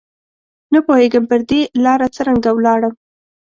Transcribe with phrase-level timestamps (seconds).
[0.73, 2.93] نه پوهېږم پر دې لاره څرنګه ولاړم